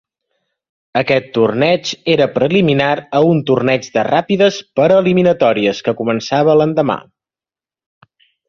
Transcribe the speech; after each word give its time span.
Aquest 1.01 1.27
torneig 1.35 1.91
era 2.13 2.27
preliminar 2.37 2.89
a 3.19 3.21
un 3.33 3.43
torneig 3.51 3.91
de 3.99 4.07
ràpides 4.09 4.57
per 4.81 4.89
eliminatòries 4.99 5.85
que 5.89 5.97
començava 6.01 6.57
l'endemà. 6.63 7.01